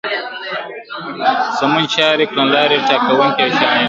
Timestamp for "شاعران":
3.57-3.79